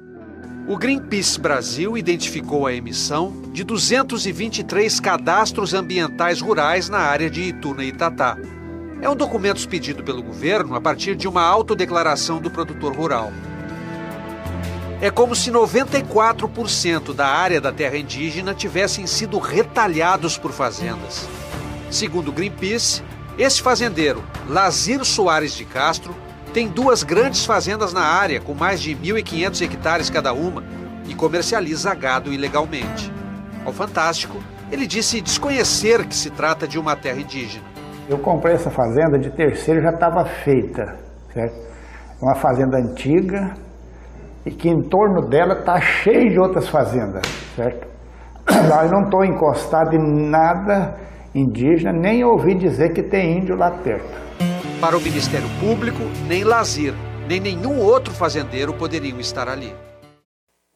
O 0.67 0.77
Greenpeace 0.77 1.39
Brasil 1.39 1.97
identificou 1.97 2.65
a 2.65 2.73
emissão 2.73 3.33
de 3.51 3.63
223 3.63 4.99
cadastros 5.01 5.73
ambientais 5.73 6.39
rurais 6.39 6.87
na 6.87 6.99
área 6.99 7.29
de 7.29 7.41
Ituna 7.41 7.83
e 7.83 7.89
Itatá. 7.89 8.37
É 9.01 9.09
um 9.09 9.15
documento 9.15 9.57
expedido 9.57 10.03
pelo 10.03 10.23
governo 10.23 10.75
a 10.75 10.79
partir 10.79 11.15
de 11.15 11.27
uma 11.27 11.41
autodeclaração 11.41 12.39
do 12.39 12.49
produtor 12.49 12.95
rural. 12.95 13.33
É 15.01 15.11
como 15.11 15.35
se 15.35 15.51
94% 15.51 17.13
da 17.13 17.27
área 17.27 17.59
da 17.59 17.71
terra 17.71 17.97
indígena 17.97 18.53
tivessem 18.53 19.05
sido 19.05 19.37
retalhados 19.39 20.37
por 20.37 20.51
fazendas. 20.51 21.27
Segundo 21.89 22.29
o 22.29 22.31
Greenpeace, 22.31 23.01
esse 23.37 23.61
fazendeiro, 23.61 24.23
Lazir 24.47 25.03
Soares 25.05 25.53
de 25.53 25.65
Castro, 25.65 26.13
tem 26.53 26.67
duas 26.67 27.01
grandes 27.01 27.45
fazendas 27.45 27.93
na 27.93 28.01
área, 28.01 28.41
com 28.41 28.53
mais 28.53 28.81
de 28.81 28.95
1.500 28.95 29.61
hectares 29.61 30.09
cada 30.09 30.33
uma, 30.33 30.63
e 31.07 31.15
comercializa 31.15 31.93
gado 31.95 32.31
ilegalmente. 32.33 33.11
Ao 33.65 33.71
Fantástico, 33.71 34.37
ele 34.71 34.85
disse 34.85 35.21
desconhecer 35.21 36.05
que 36.05 36.15
se 36.15 36.29
trata 36.29 36.67
de 36.67 36.77
uma 36.77 36.95
terra 36.95 37.19
indígena. 37.19 37.63
Eu 38.09 38.17
comprei 38.17 38.55
essa 38.55 38.69
fazenda 38.69 39.17
de 39.17 39.29
terceiro, 39.29 39.81
já 39.81 39.91
estava 39.91 40.25
feita, 40.25 40.97
certo? 41.33 41.55
Uma 42.21 42.35
fazenda 42.35 42.77
antiga 42.77 43.53
e 44.45 44.51
que 44.51 44.69
em 44.69 44.81
torno 44.81 45.21
dela 45.27 45.59
está 45.59 45.79
cheio 45.79 46.29
de 46.29 46.39
outras 46.39 46.67
fazendas, 46.67 47.21
certo? 47.55 47.87
Lá 48.69 48.85
eu 48.85 48.91
não 48.91 49.03
estou 49.03 49.23
encostado 49.23 49.95
em 49.95 50.29
nada 50.29 50.97
indígena, 51.33 51.93
nem 51.93 52.23
ouvi 52.23 52.55
dizer 52.55 52.93
que 52.93 53.03
tem 53.03 53.37
índio 53.37 53.55
lá 53.55 53.71
perto. 53.71 54.09
Para 54.79 54.97
o 54.97 55.01
Ministério 55.01 55.47
Público, 55.59 55.99
nem 56.27 56.43
Lazir, 56.43 56.93
nem 57.27 57.39
nenhum 57.39 57.79
outro 57.79 58.13
fazendeiro 58.13 58.73
poderiam 58.73 59.19
estar 59.19 59.47
ali. 59.47 59.73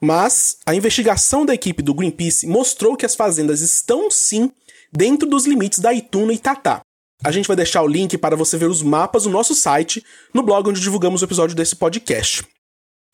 Mas 0.02 0.58
a 0.66 0.76
investigação 0.76 1.46
da 1.46 1.54
equipe 1.54 1.82
do 1.82 1.94
Greenpeace 1.94 2.46
mostrou 2.46 2.96
que 2.96 3.06
as 3.06 3.16
fazendas 3.16 3.62
estão 3.62 4.12
sim 4.12 4.52
dentro 4.92 5.28
dos 5.28 5.46
limites 5.46 5.80
da 5.80 5.94
Ituna 5.94 6.34
e 6.34 6.38
Tatá. 6.38 6.82
A 7.24 7.32
gente 7.32 7.48
vai 7.48 7.56
deixar 7.56 7.82
o 7.82 7.88
link 7.88 8.18
para 8.18 8.36
você 8.36 8.58
ver 8.58 8.70
os 8.70 8.84
mapas 8.84 9.26
no 9.26 9.32
nosso 9.32 9.56
site, 9.56 10.04
no 10.34 10.44
blog 10.44 10.70
onde 10.70 10.82
divulgamos 10.82 11.22
o 11.22 11.26
episódio 11.26 11.56
desse 11.56 11.76
podcast. 11.76 12.44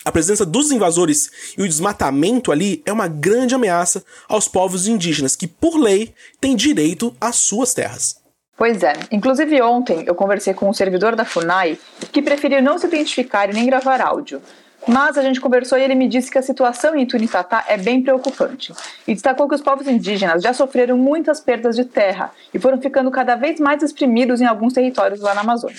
A 0.04 0.10
presença 0.10 0.44
dos 0.44 0.72
invasores 0.72 1.30
e 1.56 1.62
o 1.62 1.68
desmatamento 1.68 2.50
ali 2.50 2.82
é 2.84 2.92
uma 2.92 3.06
grande 3.06 3.54
ameaça 3.54 4.04
aos 4.28 4.48
povos 4.48 4.88
indígenas 4.88 5.36
que, 5.36 5.46
por 5.46 5.76
lei, 5.76 6.12
têm 6.40 6.56
direito 6.56 7.14
às 7.20 7.36
suas 7.36 7.72
terras. 7.72 8.16
Pois 8.56 8.82
é. 8.82 8.94
Inclusive 9.10 9.62
ontem 9.62 10.04
eu 10.06 10.14
conversei 10.14 10.54
com 10.54 10.68
um 10.68 10.72
servidor 10.72 11.14
da 11.14 11.24
FUNAI 11.24 11.78
que 12.12 12.20
preferiu 12.20 12.60
não 12.62 12.78
se 12.78 12.86
identificar 12.86 13.48
e 13.48 13.54
nem 13.54 13.66
gravar 13.66 14.00
áudio. 14.00 14.42
Mas 14.86 15.16
a 15.16 15.22
gente 15.22 15.40
conversou 15.40 15.78
e 15.78 15.82
ele 15.82 15.94
me 15.94 16.08
disse 16.08 16.30
que 16.30 16.38
a 16.38 16.42
situação 16.42 16.96
em 16.96 17.06
Tunitatá 17.06 17.64
é 17.68 17.76
bem 17.76 18.02
preocupante. 18.02 18.74
E 19.06 19.14
destacou 19.14 19.48
que 19.48 19.54
os 19.54 19.60
povos 19.60 19.86
indígenas 19.86 20.42
já 20.42 20.52
sofreram 20.52 20.98
muitas 20.98 21.40
perdas 21.40 21.76
de 21.76 21.84
terra 21.84 22.32
e 22.52 22.58
foram 22.58 22.80
ficando 22.80 23.10
cada 23.10 23.36
vez 23.36 23.60
mais 23.60 23.82
exprimidos 23.82 24.40
em 24.40 24.46
alguns 24.46 24.72
territórios 24.72 25.20
lá 25.20 25.34
na 25.34 25.42
Amazônia. 25.42 25.78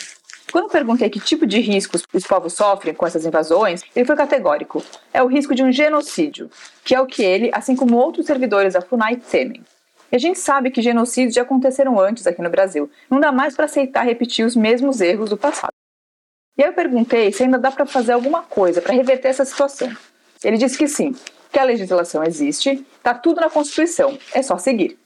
Quando 0.53 0.69
perguntei 0.69 1.09
que 1.09 1.19
tipo 1.19 1.47
de 1.47 1.59
riscos 1.59 2.03
os 2.13 2.27
povos 2.27 2.53
sofrem 2.53 2.93
com 2.93 3.07
essas 3.07 3.25
invasões, 3.25 3.81
ele 3.95 4.05
foi 4.05 4.15
categórico. 4.15 4.83
É 5.11 5.23
o 5.23 5.25
risco 5.25 5.55
de 5.55 5.63
um 5.63 5.71
genocídio, 5.71 6.47
que 6.85 6.93
é 6.93 7.01
o 7.01 7.07
que 7.07 7.23
ele, 7.23 7.49
assim 7.51 7.75
como 7.75 7.97
outros 7.97 8.27
servidores 8.27 8.75
da 8.75 8.81
FUNAI, 8.81 9.15
temem. 9.15 9.63
E 10.11 10.15
a 10.15 10.19
gente 10.19 10.37
sabe 10.37 10.69
que 10.69 10.79
genocídios 10.79 11.33
já 11.33 11.41
aconteceram 11.41 11.99
antes 11.99 12.27
aqui 12.27 12.39
no 12.39 12.51
Brasil. 12.51 12.87
Não 13.09 13.19
dá 13.19 13.31
mais 13.31 13.55
para 13.55 13.65
aceitar 13.65 14.03
repetir 14.03 14.45
os 14.45 14.55
mesmos 14.55 15.01
erros 15.01 15.31
do 15.31 15.37
passado. 15.37 15.73
E 16.55 16.61
aí 16.61 16.69
eu 16.69 16.73
perguntei 16.73 17.31
se 17.31 17.41
ainda 17.41 17.57
dá 17.57 17.71
para 17.71 17.87
fazer 17.87 18.11
alguma 18.11 18.43
coisa 18.43 18.79
para 18.79 18.93
reverter 18.93 19.29
essa 19.29 19.45
situação. 19.45 19.91
Ele 20.43 20.57
disse 20.57 20.77
que 20.77 20.87
sim, 20.87 21.15
que 21.51 21.57
a 21.57 21.63
legislação 21.63 22.23
existe, 22.23 22.85
está 22.97 23.15
tudo 23.15 23.41
na 23.41 23.49
Constituição, 23.49 24.19
é 24.31 24.43
só 24.43 24.59
seguir. 24.59 24.99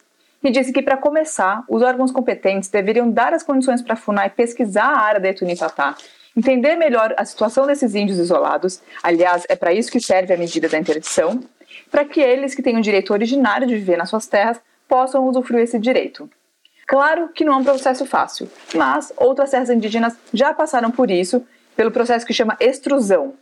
E 0.43 0.51
disse 0.51 0.71
que, 0.71 0.81
para 0.81 0.97
começar, 0.97 1.63
os 1.67 1.81
órgãos 1.81 2.11
competentes 2.11 2.69
deveriam 2.69 3.09
dar 3.09 3.33
as 3.33 3.43
condições 3.43 3.81
para 3.81 3.93
a 3.93 3.97
FUNAI 3.97 4.29
pesquisar 4.29 4.85
a 4.85 4.99
área 4.99 5.19
da 5.19 5.29
Etunitatá, 5.29 5.95
entender 6.35 6.75
melhor 6.75 7.13
a 7.17 7.25
situação 7.25 7.65
desses 7.65 7.95
índios 7.95 8.19
isolados, 8.19 8.81
aliás, 9.01 9.43
é 9.49 9.55
para 9.55 9.73
isso 9.73 9.91
que 9.91 9.99
serve 9.99 10.33
a 10.33 10.37
medida 10.37 10.69
da 10.69 10.77
interdição, 10.77 11.43
para 11.89 12.05
que 12.05 12.21
eles 12.21 12.53
que 12.53 12.61
têm 12.61 12.77
o 12.77 12.81
direito 12.81 13.11
originário 13.11 13.67
de 13.67 13.75
viver 13.75 13.97
nas 13.97 14.09
suas 14.09 14.27
terras 14.27 14.59
possam 14.87 15.27
usufruir 15.27 15.63
esse 15.63 15.79
direito. 15.79 16.29
Claro 16.85 17.29
que 17.29 17.43
não 17.43 17.53
é 17.53 17.57
um 17.57 17.63
processo 17.63 18.05
fácil, 18.05 18.49
mas 18.73 19.11
outras 19.17 19.49
terras 19.51 19.69
indígenas 19.69 20.15
já 20.33 20.53
passaram 20.53 20.89
por 20.89 21.11
isso, 21.11 21.45
pelo 21.75 21.91
processo 21.91 22.25
que 22.25 22.33
chama 22.33 22.55
extrusão. 22.59 23.33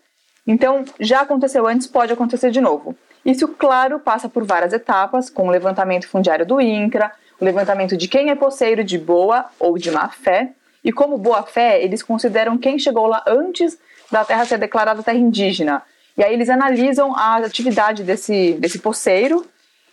Então, 0.47 0.83
já 0.99 1.21
aconteceu 1.21 1.67
antes, 1.67 1.87
pode 1.87 2.13
acontecer 2.13 2.49
de 2.49 2.61
novo. 2.61 2.95
Isso, 3.25 3.47
claro, 3.47 3.99
passa 3.99 4.29
por 4.29 4.45
várias 4.45 4.71
etapas, 4.71 5.29
com 5.29 5.47
o 5.47 5.51
levantamento 5.51 6.07
fundiário 6.07 6.45
do 6.45 6.61
INCRA, 6.61 7.11
o 7.39 7.43
levantamento 7.43 7.97
de 7.97 8.07
quem 8.07 8.29
é 8.29 8.35
poceiro 8.35 8.83
de 8.83 8.97
boa 8.97 9.45
ou 9.59 9.77
de 9.77 9.89
má 9.89 10.07
fé, 10.09 10.51
e 10.83 10.91
como 10.91 11.17
boa 11.17 11.41
fé, 11.41 11.83
eles 11.83 12.03
consideram 12.03 12.57
quem 12.57 12.77
chegou 12.77 13.07
lá 13.07 13.23
antes 13.25 13.77
da 14.11 14.23
terra 14.23 14.45
ser 14.45 14.59
declarada 14.59 15.01
terra 15.01 15.17
indígena. 15.17 15.81
E 16.15 16.23
aí 16.23 16.31
eles 16.31 16.49
analisam 16.49 17.15
a 17.15 17.37
atividade 17.37 18.03
desse, 18.03 18.53
desse 18.53 18.77
poceiro 18.77 19.43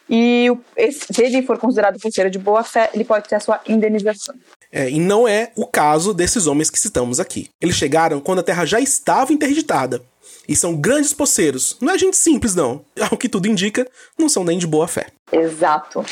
e 0.08 0.48
se 0.90 1.22
ele 1.22 1.42
for 1.42 1.58
considerado 1.58 1.98
pulseira 1.98 2.28
de 2.28 2.38
boa 2.38 2.62
fé, 2.62 2.90
ele 2.92 3.04
pode 3.04 3.26
ter 3.28 3.36
a 3.36 3.40
sua 3.40 3.60
indenização. 3.66 4.34
É, 4.70 4.90
e 4.90 5.00
não 5.00 5.26
é 5.26 5.50
o 5.56 5.66
caso 5.66 6.12
desses 6.12 6.46
homens 6.46 6.68
que 6.68 6.78
citamos 6.78 7.18
aqui. 7.18 7.48
Eles 7.60 7.76
chegaram 7.76 8.20
quando 8.20 8.40
a 8.40 8.42
terra 8.42 8.66
já 8.66 8.78
estava 8.78 9.32
interditada. 9.32 10.02
E 10.48 10.56
são 10.56 10.74
grandes 10.76 11.12
poceiros. 11.12 11.76
Não 11.80 11.92
é 11.92 11.98
gente 11.98 12.16
simples, 12.16 12.54
não. 12.54 12.84
Ao 13.10 13.16
que 13.16 13.28
tudo 13.28 13.46
indica, 13.46 13.86
não 14.18 14.28
são 14.28 14.44
nem 14.44 14.58
de 14.58 14.66
boa 14.66 14.88
fé. 14.88 15.06
Exato. 15.30 16.04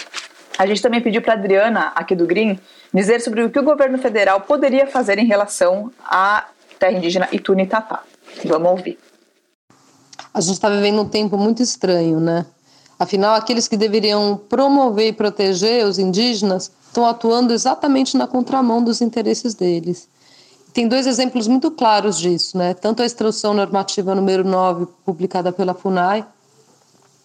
A 0.59 0.67
gente 0.67 0.83
também 0.83 1.01
pediu 1.01 1.23
para 1.23 1.35
Adriana, 1.35 1.93
aqui 1.95 2.15
do 2.15 2.27
Green, 2.27 2.59
dizer 2.93 3.21
sobre 3.21 3.43
o 3.43 3.51
que 3.51 3.59
o 3.59 3.63
governo 3.63 3.99
federal 3.99 4.43
poderia 4.43 4.87
fazer 4.87 5.19
em 5.19 5.27
relação 5.27 5.91
à 6.05 6.49
terra 6.79 6.93
indígena 6.93 7.29
Itunitatá. 7.33 8.03
Vamos 8.45 8.71
ouvir. 8.71 8.99
A 10.33 10.41
gente 10.41 10.55
está 10.55 10.69
vivendo 10.69 11.01
um 11.03 11.09
tempo 11.09 11.37
muito 11.37 11.63
estranho, 11.63 12.21
né? 12.21 12.47
Afinal, 12.99 13.35
aqueles 13.35 13.67
que 13.67 13.77
deveriam 13.77 14.37
promover 14.37 15.09
e 15.09 15.13
proteger 15.13 15.87
os 15.87 15.99
indígenas 15.99 16.71
estão 16.87 17.07
atuando 17.07 17.53
exatamente 17.53 18.17
na 18.17 18.27
contramão 18.27 18.85
dos 18.85 19.01
interesses 19.01 19.55
deles. 19.55 20.09
Tem 20.73 20.87
dois 20.87 21.07
exemplos 21.07 21.49
muito 21.49 21.71
claros 21.71 22.19
disso, 22.19 22.57
né? 22.57 22.75
Tanto 22.75 23.03
a 23.03 23.07
instrução 23.07 23.53
normativa 23.55 24.15
número 24.15 24.45
9, 24.45 24.87
publicada 25.05 25.51
pela 25.51 25.75
FUNAI, 25.75 26.25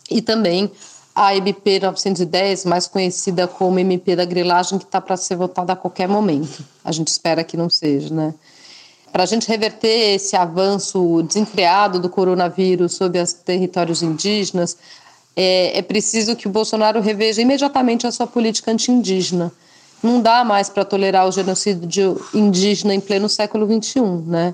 e 0.10 0.22
também 0.22 0.72
a 1.16 1.36
MP 1.36 1.80
910, 1.80 2.66
mais 2.66 2.88
conhecida 2.88 3.48
como 3.48 3.80
MP 3.80 4.16
da 4.16 4.26
grilagem, 4.26 4.78
que 4.78 4.86
está 4.86 5.00
para 5.00 5.16
ser 5.16 5.36
votada 5.36 5.74
a 5.74 5.76
qualquer 5.76 6.08
momento. 6.08 6.64
A 6.84 6.92
gente 6.92 7.08
espera 7.08 7.44
que 7.44 7.56
não 7.56 7.70
seja, 7.70 8.14
né? 8.14 8.34
Para 9.12 9.24
a 9.24 9.26
gente 9.26 9.48
reverter 9.48 10.16
esse 10.16 10.36
avanço 10.36 11.24
desenfreado 11.24 12.00
do 12.02 12.10
coronavírus 12.10 12.96
sobre 12.96 13.22
os 13.22 13.32
territórios 13.32 14.04
indígenas, 14.04 14.78
é, 15.36 15.78
é 15.78 15.82
preciso 15.82 16.36
que 16.36 16.48
o 16.48 16.52
Bolsonaro 16.52 17.00
reveja 17.00 17.42
imediatamente 17.42 18.06
a 18.06 18.12
sua 18.12 18.28
política 18.28 18.72
anti-indígena. 18.72 19.54
Não 20.04 20.22
dá 20.22 20.44
mais 20.44 20.70
para 20.70 20.86
tolerar 20.86 21.28
o 21.28 21.32
genocídio 21.32 22.24
indígena 22.34 22.94
em 22.94 23.00
pleno 23.00 23.28
século 23.28 23.66
XXI, 23.66 24.02
né? 24.26 24.54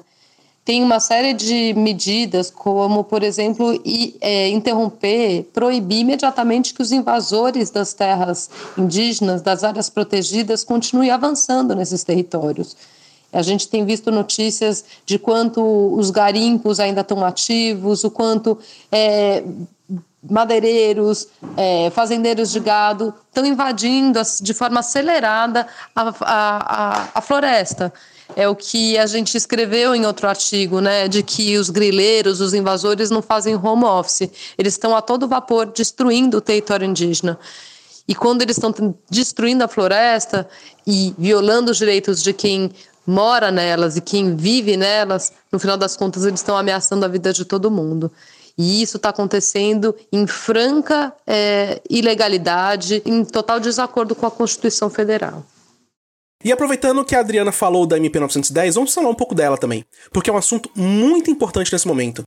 Tem 0.63 0.83
uma 0.83 0.99
série 0.99 1.33
de 1.33 1.73
medidas, 1.73 2.51
como, 2.51 3.03
por 3.03 3.23
exemplo, 3.23 3.81
é, 4.21 4.47
interromper, 4.49 5.49
proibir 5.51 6.01
imediatamente 6.01 6.73
que 6.73 6.83
os 6.83 6.91
invasores 6.91 7.71
das 7.71 7.93
terras 7.95 8.47
indígenas, 8.77 9.41
das 9.41 9.63
áreas 9.63 9.89
protegidas, 9.89 10.63
continuem 10.63 11.09
avançando 11.09 11.75
nesses 11.75 12.03
territórios. 12.03 12.77
A 13.33 13.41
gente 13.41 13.67
tem 13.67 13.83
visto 13.85 14.11
notícias 14.11 14.85
de 15.03 15.17
quanto 15.17 15.63
os 15.95 16.11
garimpos 16.11 16.79
ainda 16.79 17.01
estão 17.01 17.25
ativos, 17.25 18.03
o 18.03 18.11
quanto 18.11 18.59
é, 18.91 19.43
madeireiros, 20.29 21.27
é, 21.57 21.89
fazendeiros 21.89 22.51
de 22.51 22.59
gado 22.59 23.13
estão 23.27 23.45
invadindo 23.45 24.21
de 24.41 24.53
forma 24.53 24.79
acelerada 24.79 25.67
a, 25.95 26.01
a, 26.01 26.13
a, 26.21 27.09
a, 27.15 27.21
floresta. 27.21 27.91
É 28.35 28.47
o 28.47 28.55
que 28.55 28.97
a 28.97 29.05
gente 29.07 29.35
escreveu 29.35 29.93
em 29.95 30.05
outro 30.05 30.27
artigo, 30.27 30.79
né, 30.79 31.07
de 31.07 31.23
que 31.23 31.57
os 31.57 31.69
grileiros, 31.69 32.39
os 32.39 32.53
invasores 32.53 33.09
não 33.09 33.21
fazem 33.21 33.55
home 33.55 33.83
office, 33.83 34.29
eles 34.57 34.73
estão 34.73 34.95
a 34.95 35.01
todo 35.01 35.27
vapor 35.27 35.65
destruindo 35.65 36.37
o 36.37 36.41
território 36.41 36.85
indígena. 36.85 37.37
E 38.07 38.15
quando 38.15 38.41
eles 38.41 38.57
estão 38.57 38.95
destruindo 39.09 39.63
a 39.63 39.67
floresta 39.67 40.47
e 40.85 41.13
violando 41.17 41.71
os 41.71 41.77
direitos 41.77 42.21
de 42.21 42.31
quem 42.31 42.71
mora 43.05 43.51
nelas 43.51 43.97
e 43.97 44.01
quem 44.01 44.35
vive 44.35 44.77
nelas, 44.77 45.33
no 45.51 45.59
final 45.59 45.77
das 45.77 45.97
contas 45.97 46.23
eles 46.25 46.39
estão 46.39 46.55
ameaçando 46.55 47.03
a 47.03 47.07
vida 47.07 47.33
de 47.33 47.43
todo 47.43 47.71
mundo. 47.71 48.11
E 48.61 48.83
isso 48.83 48.97
está 48.97 49.09
acontecendo 49.09 49.95
em 50.13 50.27
franca 50.27 51.11
é, 51.25 51.81
ilegalidade, 51.89 53.01
em 53.03 53.25
total 53.25 53.59
desacordo 53.59 54.13
com 54.13 54.27
a 54.27 54.29
Constituição 54.29 54.87
Federal. 54.87 55.43
E 56.43 56.51
aproveitando 56.51 57.03
que 57.03 57.15
a 57.15 57.21
Adriana 57.21 57.51
falou 57.51 57.87
da 57.87 57.97
MP 57.97 58.19
910, 58.19 58.75
vamos 58.75 58.93
falar 58.93 59.09
um 59.09 59.15
pouco 59.15 59.33
dela 59.33 59.57
também, 59.57 59.83
porque 60.11 60.29
é 60.29 60.33
um 60.33 60.37
assunto 60.37 60.69
muito 60.75 61.31
importante 61.31 61.73
nesse 61.73 61.87
momento. 61.87 62.21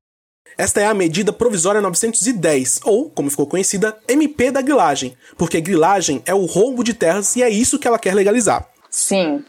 Esta 0.58 0.80
é 0.80 0.86
a 0.86 0.94
medida 0.94 1.32
provisória 1.32 1.80
910, 1.80 2.80
ou, 2.82 3.08
como 3.10 3.30
ficou 3.30 3.46
conhecida, 3.46 3.96
MP 4.08 4.50
da 4.50 4.60
grilagem, 4.60 5.16
porque 5.38 5.60
grilagem 5.60 6.20
é 6.26 6.34
o 6.34 6.46
roubo 6.46 6.82
de 6.82 6.94
terras 6.94 7.36
e 7.36 7.44
é 7.44 7.48
isso 7.48 7.78
que 7.78 7.86
ela 7.86 7.98
quer 7.98 8.12
legalizar. 8.12 8.68
Sim, 8.90 9.44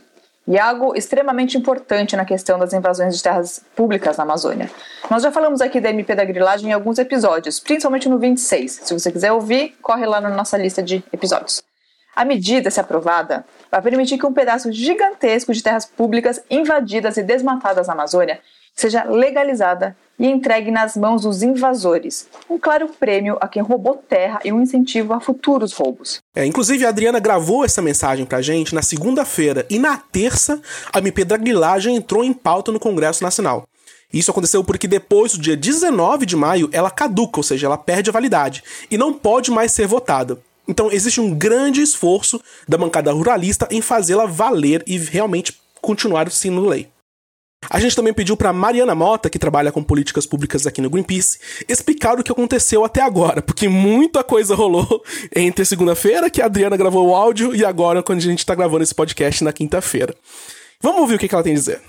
e 0.48 0.60
algo 0.60 0.96
extremamente 0.96 1.58
importante 1.58 2.16
na 2.16 2.24
questão 2.24 2.60
das 2.60 2.74
invasões 2.74 3.16
de 3.16 3.24
terras 3.24 3.62
públicas 3.76 4.18
na 4.18 4.24
Amazônia. 4.24 4.70
Nós 5.10 5.24
já 5.24 5.32
falamos 5.32 5.62
aqui 5.62 5.80
da 5.80 5.90
MP 5.90 6.14
da 6.14 6.24
grilagem 6.24 6.70
em 6.70 6.74
alguns 6.74 7.00
episódios, 7.00 7.60
principalmente 7.60 8.08
no 8.08 8.20
26. 8.20 8.82
Se 8.84 8.94
você 8.94 9.12
quiser 9.12 9.32
ouvir, 9.32 9.76
corre 9.82 10.06
lá 10.06 10.22
na 10.22 10.30
nossa 10.30 10.58
lista 10.58 10.84
de 10.84 11.04
episódios. 11.12 11.64
A 12.16 12.24
medida, 12.24 12.72
se 12.72 12.80
aprovada, 12.80 13.46
vai 13.70 13.82
permitir 13.82 14.18
que 14.18 14.26
um 14.26 14.34
pedaço 14.34 14.72
gigantesco 14.72 15.52
de 15.52 15.62
terras 15.62 15.86
públicas 15.86 16.42
invadidas 16.50 17.18
e 17.18 17.24
desmatadas 17.24 17.88
na 17.88 17.94
Amazônia 17.94 18.40
seja 18.76 19.04
legalizada 19.06 19.96
e 20.18 20.28
entregue 20.28 20.72
nas 20.72 20.96
mãos 20.96 21.24
dos 21.24 21.44
invasores. 21.44 22.28
Um 22.50 22.58
claro 22.58 22.88
prêmio 23.00 23.38
a 23.40 23.48
quem 23.48 23.62
roubou 23.62 23.96
terra 23.96 24.40
e 24.44 24.52
um 24.52 24.62
incentivo 24.62 25.14
a 25.14 25.20
futuros 25.20 25.74
roubos. 25.74 26.20
É, 26.36 26.46
inclusive, 26.46 26.86
a 26.86 26.90
Adriana 26.90 27.20
gravou 27.20 27.66
essa 27.66 27.82
mensagem 27.82 28.26
pra 28.26 28.42
gente 28.42 28.74
na 28.74 28.82
segunda-feira 28.82 29.66
e 29.70 29.78
na 29.80 29.98
terça 29.98 30.62
a 30.94 31.00
MP 31.00 31.26
da 31.26 31.38
grilagem 31.38 31.96
entrou 31.96 32.24
em 32.24 32.34
pauta 32.34 32.72
no 32.72 32.80
Congresso 32.80 33.24
Nacional. 33.24 33.68
Isso 34.14 34.32
aconteceu 34.32 34.64
porque 34.64 34.88
depois 34.88 35.34
do 35.34 35.42
dia 35.42 35.58
19 35.58 36.26
de 36.26 36.36
maio 36.36 36.70
ela 36.72 36.90
caduca, 36.90 37.40
ou 37.40 37.44
seja, 37.44 37.68
ela 37.68 37.78
perde 37.78 38.10
a 38.10 38.14
validade 38.14 38.64
e 38.90 38.98
não 38.98 39.12
pode 39.12 39.52
mais 39.52 39.72
ser 39.72 39.88
votada. 39.88 40.40
Então 40.68 40.92
existe 40.92 41.20
um 41.20 41.34
grande 41.34 41.82
esforço 41.82 42.42
da 42.68 42.78
bancada 42.78 43.12
ruralista 43.12 43.68
em 43.70 43.82
fazê-la 43.82 44.26
valer 44.26 44.84
e 44.88 44.98
realmente 44.98 45.60
continuar 45.82 46.32
sendo 46.32 46.66
lei. 46.66 46.88
A 47.70 47.80
gente 47.80 47.96
também 47.96 48.14
pediu 48.14 48.38
para 48.38 48.54
Mariana 48.54 48.94
Mota, 48.94 49.30
que 49.30 49.40
trabalha 49.40 49.72
com 49.72 49.84
políticas 49.84 50.26
públicas 50.26 50.68
aqui 50.68 50.82
no 50.82 50.90
Greenpeace, 50.90 51.40
explicar 51.68 52.20
o 52.20 52.24
que 52.24 52.32
aconteceu 52.32 52.86
até 52.86 53.02
agora, 53.02 53.42
porque 53.42 53.68
muita 53.68 54.24
coisa 54.24 54.56
rolou 54.56 55.04
entre 55.36 55.66
segunda-feira, 55.66 56.30
que 56.30 56.42
a 56.42 56.46
Adriana 56.46 56.78
gravou 56.78 57.08
o 57.08 57.16
áudio, 57.16 57.56
e 57.56 57.66
agora, 57.66 58.04
quando 58.04 58.20
a 58.20 58.22
gente 58.22 58.40
está 58.40 58.54
gravando 58.54 58.84
esse 58.84 58.94
podcast 58.94 59.44
na 59.44 59.52
quinta-feira. 59.52 60.14
Vamos 60.82 61.02
ouvir 61.02 61.16
o 61.16 61.20
que 61.20 61.34
ela 61.34 61.44
tem 61.44 61.54
a 61.54 61.56
dizer. 61.56 61.82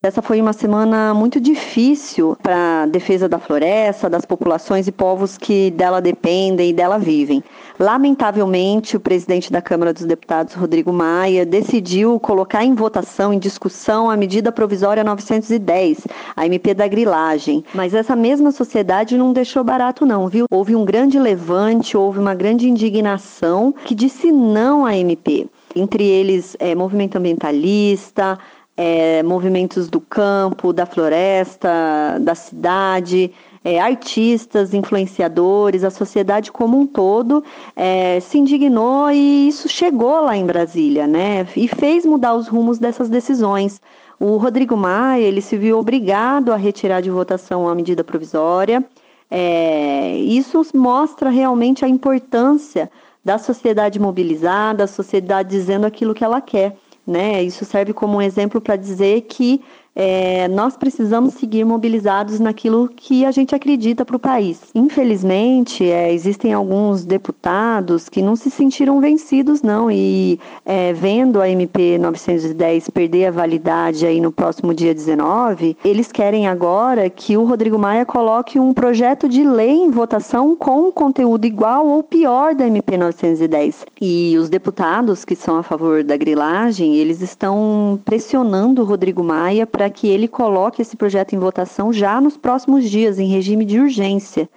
Essa 0.00 0.22
foi 0.22 0.40
uma 0.40 0.52
semana 0.52 1.12
muito 1.12 1.40
difícil 1.40 2.36
para 2.40 2.84
a 2.84 2.86
defesa 2.86 3.28
da 3.28 3.40
floresta, 3.40 4.08
das 4.08 4.24
populações 4.24 4.86
e 4.86 4.92
povos 4.92 5.36
que 5.36 5.72
dela 5.72 6.00
dependem 6.00 6.70
e 6.70 6.72
dela 6.72 7.00
vivem. 7.00 7.42
Lamentavelmente, 7.80 8.96
o 8.96 9.00
presidente 9.00 9.52
da 9.52 9.60
Câmara 9.60 9.92
dos 9.92 10.04
Deputados, 10.04 10.54
Rodrigo 10.54 10.92
Maia, 10.92 11.44
decidiu 11.44 12.20
colocar 12.20 12.64
em 12.64 12.76
votação, 12.76 13.32
em 13.32 13.40
discussão, 13.40 14.08
a 14.08 14.16
medida 14.16 14.52
provisória 14.52 15.02
910, 15.02 16.06
a 16.36 16.46
MP 16.46 16.74
da 16.74 16.86
grilagem. 16.86 17.64
Mas 17.74 17.92
essa 17.92 18.14
mesma 18.14 18.52
sociedade 18.52 19.18
não 19.18 19.32
deixou 19.32 19.64
barato, 19.64 20.06
não, 20.06 20.28
viu? 20.28 20.46
Houve 20.48 20.76
um 20.76 20.84
grande 20.84 21.18
levante, 21.18 21.96
houve 21.96 22.20
uma 22.20 22.36
grande 22.36 22.68
indignação 22.68 23.74
que 23.84 23.96
disse 23.96 24.30
não 24.30 24.86
à 24.86 24.96
MP. 24.96 25.48
Entre 25.74 26.04
eles, 26.04 26.56
é, 26.58 26.74
movimento 26.74 27.16
ambientalista, 27.16 28.38
é, 28.78 29.24
movimentos 29.24 29.90
do 29.90 30.00
campo, 30.00 30.72
da 30.72 30.86
floresta, 30.86 32.16
da 32.20 32.32
cidade, 32.36 33.32
é, 33.64 33.80
artistas, 33.80 34.72
influenciadores, 34.72 35.82
a 35.82 35.90
sociedade 35.90 36.52
como 36.52 36.78
um 36.78 36.86
todo 36.86 37.42
é, 37.74 38.20
se 38.20 38.38
indignou 38.38 39.10
e 39.10 39.48
isso 39.48 39.68
chegou 39.68 40.20
lá 40.20 40.36
em 40.36 40.46
Brasília, 40.46 41.08
né? 41.08 41.44
E 41.56 41.66
fez 41.66 42.06
mudar 42.06 42.36
os 42.36 42.46
rumos 42.46 42.78
dessas 42.78 43.08
decisões. 43.08 43.80
O 44.20 44.36
Rodrigo 44.36 44.76
Maia 44.76 45.22
ele 45.22 45.40
se 45.40 45.56
viu 45.56 45.76
obrigado 45.76 46.52
a 46.52 46.56
retirar 46.56 47.00
de 47.00 47.10
votação 47.10 47.68
a 47.68 47.74
medida 47.74 48.04
provisória. 48.04 48.84
É, 49.28 50.16
isso 50.18 50.62
mostra 50.72 51.30
realmente 51.30 51.84
a 51.84 51.88
importância 51.88 52.88
da 53.24 53.38
sociedade 53.38 53.98
mobilizada, 53.98 54.84
a 54.84 54.86
sociedade 54.86 55.50
dizendo 55.50 55.84
aquilo 55.84 56.14
que 56.14 56.24
ela 56.24 56.40
quer. 56.40 56.76
Né? 57.08 57.42
Isso 57.42 57.64
serve 57.64 57.94
como 57.94 58.18
um 58.18 58.22
exemplo 58.22 58.60
para 58.60 58.76
dizer 58.76 59.22
que 59.22 59.64
é, 60.00 60.46
nós 60.46 60.76
precisamos 60.76 61.34
seguir 61.34 61.64
mobilizados 61.64 62.38
naquilo 62.38 62.88
que 62.88 63.24
a 63.24 63.32
gente 63.32 63.52
acredita 63.52 64.04
para 64.04 64.14
o 64.14 64.20
país. 64.20 64.60
Infelizmente, 64.72 65.90
é, 65.90 66.12
existem 66.12 66.52
alguns 66.52 67.04
deputados 67.04 68.08
que 68.08 68.22
não 68.22 68.36
se 68.36 68.48
sentiram 68.48 69.00
vencidos, 69.00 69.60
não, 69.60 69.90
e 69.90 70.38
é, 70.64 70.92
vendo 70.92 71.40
a 71.40 71.50
MP 71.50 71.98
910 71.98 72.90
perder 72.90 73.26
a 73.26 73.30
validade 73.32 74.06
aí 74.06 74.20
no 74.20 74.30
próximo 74.30 74.72
dia 74.72 74.94
19, 74.94 75.76
eles 75.84 76.12
querem 76.12 76.46
agora 76.46 77.10
que 77.10 77.36
o 77.36 77.44
Rodrigo 77.44 77.76
Maia 77.76 78.06
coloque 78.06 78.60
um 78.60 78.72
projeto 78.72 79.28
de 79.28 79.42
lei 79.42 79.72
em 79.72 79.90
votação 79.90 80.54
com 80.54 80.92
conteúdo 80.92 81.44
igual 81.44 81.88
ou 81.88 82.04
pior 82.04 82.54
da 82.54 82.68
MP 82.68 82.96
910. 82.96 83.84
E 84.00 84.36
os 84.38 84.48
deputados 84.48 85.24
que 85.24 85.34
são 85.34 85.56
a 85.56 85.64
favor 85.64 86.04
da 86.04 86.16
grilagem, 86.16 86.94
eles 86.94 87.20
estão 87.20 87.98
pressionando 88.04 88.82
o 88.82 88.84
Rodrigo 88.84 89.24
Maia 89.24 89.66
que 89.90 90.08
ele 90.08 90.28
coloque 90.28 90.82
esse 90.82 90.96
projeto 90.96 91.34
em 91.34 91.38
votação 91.38 91.92
já 91.92 92.20
nos 92.20 92.36
próximos 92.36 92.88
dias, 92.88 93.18
em 93.18 93.28
regime 93.28 93.64
de 93.64 93.80
urgência. 93.80 94.48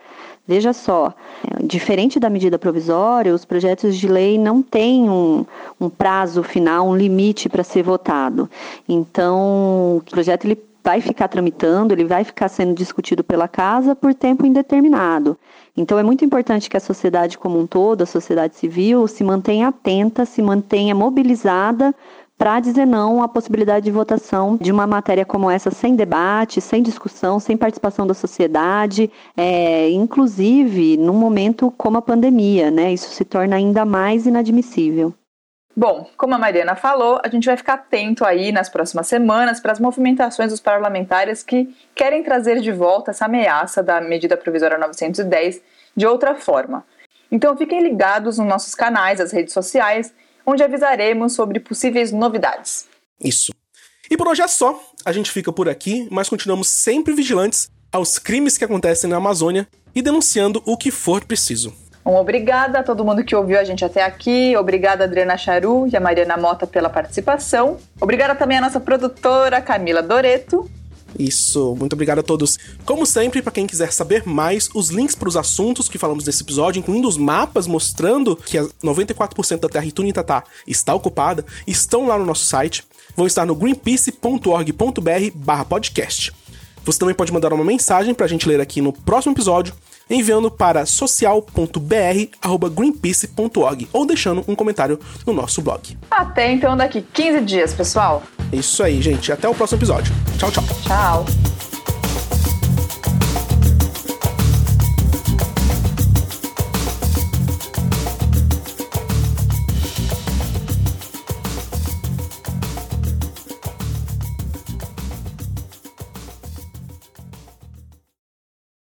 Veja 0.48 0.74
só, 0.74 1.14
diferente 1.64 2.20
da 2.20 2.30
medida 2.30 2.58
provisória, 2.58 3.34
os 3.34 3.46
projetos 3.46 3.96
de 3.96 4.08
lei 4.08 4.38
não 4.38 4.62
têm 4.62 5.10
um, 5.10 5.46
um 5.80 5.90
prazo 5.90 6.44
final, 6.44 6.90
um 6.90 6.96
limite 6.96 7.48
para 7.48 7.64
ser 7.64 7.84
votado. 7.84 8.50
Então, 8.90 9.98
o 9.98 10.04
projeto 10.10 10.46
ele 10.46 10.58
vai 10.84 11.00
ficar 11.00 11.28
tramitando, 11.28 11.94
ele 11.94 12.06
vai 12.06 12.24
ficar 12.24 12.50
sendo 12.50 12.74
discutido 12.74 13.24
pela 13.24 13.48
casa 13.48 13.96
por 13.96 14.14
tempo 14.14 14.46
indeterminado. 14.46 15.38
Então 15.78 15.98
é 15.98 16.04
muito 16.04 16.26
importante 16.26 16.70
que 16.70 16.76
a 16.76 16.82
sociedade 16.82 17.38
como 17.38 17.60
um 17.60 17.68
todo, 17.68 18.02
a 18.02 18.06
sociedade 18.06 18.56
civil, 18.56 19.08
se 19.08 19.24
mantenha 19.24 19.70
atenta, 19.70 20.26
se 20.26 20.42
mantenha 20.42 20.94
mobilizada 20.94 21.94
para 22.42 22.60
dizer 22.60 22.88
não 22.88 23.22
à 23.22 23.28
possibilidade 23.28 23.86
de 23.86 23.92
votação 23.92 24.58
de 24.60 24.72
uma 24.72 24.88
matéria 24.88 25.24
como 25.24 25.48
essa 25.48 25.70
sem 25.70 25.96
debate, 25.96 26.60
sem 26.60 26.82
discussão, 26.82 27.40
sem 27.40 27.56
participação 27.56 28.08
da 28.08 28.16
sociedade, 28.16 29.12
é, 29.38 29.92
inclusive 29.92 30.98
num 30.98 31.14
momento 31.14 31.70
como 31.78 32.00
a 32.00 32.02
pandemia, 32.02 32.72
né? 32.72 32.92
Isso 32.92 33.12
se 33.12 33.24
torna 33.24 33.58
ainda 33.58 33.86
mais 33.86 34.26
inadmissível. 34.26 35.14
Bom, 35.78 36.10
como 36.18 36.34
a 36.34 36.40
Mariana 36.40 36.76
falou, 36.76 37.22
a 37.24 37.28
gente 37.28 37.46
vai 37.46 37.56
ficar 37.56 37.76
atento 37.76 38.26
aí 38.26 38.52
nas 38.52 38.70
próximas 38.70 39.06
semanas 39.06 39.60
para 39.60 39.74
as 39.74 39.80
movimentações 39.80 40.50
dos 40.50 40.60
parlamentares 40.60 41.44
que 41.44 41.70
querem 41.94 42.24
trazer 42.24 42.60
de 42.60 42.72
volta 42.72 43.12
essa 43.12 43.26
ameaça 43.26 43.84
da 43.84 44.02
medida 44.02 44.36
provisória 44.36 44.80
910 44.80 45.62
de 45.96 46.08
outra 46.08 46.34
forma. 46.34 46.84
Então 47.32 47.56
fiquem 47.56 47.84
ligados 47.84 48.40
nos 48.40 48.48
nossos 48.48 48.74
canais, 48.74 49.22
as 49.22 49.32
redes 49.32 49.54
sociais 49.54 50.12
onde 50.46 50.64
avisaremos 50.64 51.34
sobre 51.34 51.60
possíveis 51.60 52.12
novidades. 52.12 52.88
Isso. 53.24 53.54
E 54.10 54.18
por 54.18 54.28
hoje 54.28 54.42
é 54.42 54.48
só. 54.48 54.82
A 55.06 55.12
gente 55.12 55.32
fica 55.32 55.52
por 55.54 55.70
aqui, 55.70 56.08
mas 56.12 56.30
continuamos 56.30 56.68
sempre 56.68 57.14
vigilantes 57.14 57.70
aos 57.92 58.20
crimes 58.20 58.58
que 58.58 58.66
acontecem 58.66 59.10
na 59.10 59.18
Amazônia 59.18 59.68
e 59.94 60.02
denunciando 60.02 60.62
o 60.66 60.78
que 60.78 60.92
for 60.92 61.24
preciso. 61.24 61.74
Um 62.06 62.16
obrigada 62.16 62.80
a 62.80 62.84
todo 62.84 63.06
mundo 63.06 63.24
que 63.24 63.36
ouviu 63.36 63.60
a 63.60 63.64
gente 63.64 63.86
até 63.86 64.04
aqui. 64.04 64.56
Obrigada, 64.58 65.04
Adriana 65.04 65.38
Charu 65.38 65.88
e 65.88 65.96
a 65.96 66.00
Mariana 66.00 66.36
Mota 66.36 66.66
pela 66.66 66.90
participação. 66.90 67.78
Obrigada 68.00 68.34
também 68.34 68.58
à 68.58 68.62
nossa 68.62 68.80
produtora, 68.80 69.62
Camila 69.62 70.02
Doreto. 70.02 70.70
Isso, 71.22 71.76
muito 71.76 71.94
obrigado 71.94 72.20
a 72.20 72.24
todos. 72.24 72.58
Como 72.84 73.06
sempre, 73.06 73.44
para 73.44 73.52
quem 73.52 73.68
quiser 73.68 73.94
saber 73.94 74.26
mais, 74.26 74.68
os 74.74 74.90
links 74.90 75.14
para 75.14 75.30
os 75.30 75.38
assuntos 75.38 75.88
que 75.88 76.00
falamos 76.00 76.26
nesse 76.26 76.42
episódio, 76.42 76.80
incluindo 76.80 77.08
os 77.08 77.16
mapas 77.16 77.68
mostrando 77.68 78.36
que 78.36 78.58
94% 78.58 79.60
da 79.60 79.70
terra 79.70 79.86
Itunitatá 79.86 80.44
está 80.66 80.96
ocupada, 80.96 81.46
estão 81.68 82.08
lá 82.08 82.18
no 82.18 82.26
nosso 82.26 82.46
site. 82.46 82.84
Vão 83.16 83.28
estar 83.28 83.46
no 83.46 83.54
greenpeace.org.br/podcast. 83.54 86.34
Você 86.84 86.98
também 86.98 87.14
pode 87.14 87.32
mandar 87.32 87.54
uma 87.54 87.64
mensagem 87.64 88.16
para 88.16 88.26
a 88.26 88.30
gente 88.30 88.48
ler 88.48 88.60
aqui 88.60 88.82
no 88.82 88.92
próximo 88.92 89.36
episódio, 89.36 89.76
enviando 90.10 90.50
para 90.50 90.88
social.br@greenpeace.org 90.88 93.88
ou 93.94 94.08
deixando 94.08 94.44
um 94.48 94.56
comentário 94.56 95.00
no 95.26 95.34
nosso 95.34 95.62
blog. 95.62 95.96
Até 96.10 96.52
então 96.52 96.76
daqui 96.76 97.06
15 97.14 97.42
dias, 97.42 97.76
pessoal. 97.76 98.24
É 98.52 98.58
isso 98.58 98.84
aí, 98.84 99.02
gente. 99.02 99.32
Até 99.32 99.48
o 99.48 99.56
próximo 99.56 99.80
episódio. 99.80 100.14
Tchau, 100.38 100.52
tchau. 100.52 100.64
Tchau. 100.84 101.61